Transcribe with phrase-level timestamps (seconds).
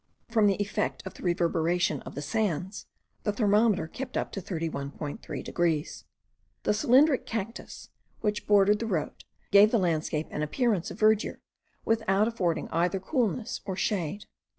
[0.31, 2.87] From the effect of the reverberation of the sands,
[3.21, 6.05] the thermometer kept up to 31.3 degrees.
[6.63, 11.39] The cylindric cactus, which bordered the road, gave the landscape an appearance of verdure,
[11.85, 14.25] without affording either coolness or shade.